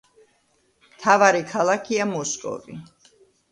[0.85, 2.83] მთავარი ქალაქია მოსკოვი.